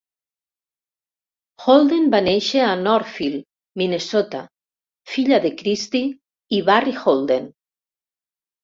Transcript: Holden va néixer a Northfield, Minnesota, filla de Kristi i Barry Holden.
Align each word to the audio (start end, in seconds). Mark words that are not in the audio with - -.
Holden 1.65 2.07
va 2.15 2.21
néixer 2.29 2.63
a 2.69 2.71
Northfield, 2.87 3.45
Minnesota, 3.83 4.43
filla 5.15 5.43
de 5.47 5.55
Kristi 5.63 6.05
i 6.61 6.65
Barry 6.73 7.01
Holden. 7.05 7.51